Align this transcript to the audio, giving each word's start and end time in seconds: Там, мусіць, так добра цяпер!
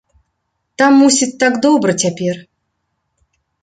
Там, 0.83 0.91
мусіць, 1.03 1.29
так 1.45 1.53
добра 1.69 1.91
цяпер! 2.07 2.45